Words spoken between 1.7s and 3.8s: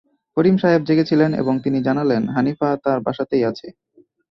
জানালেন হানিফা তাঁর বাসাতেই আছে।